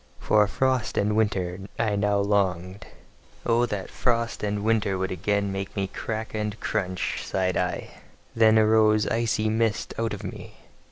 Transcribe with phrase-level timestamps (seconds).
[0.19, 2.87] For frost and winter I now longed:
[3.45, 7.89] "Oh, that frost and winter would again make me crack and crunch!" sighed I:
[8.35, 10.55] then arose icy mist out of me.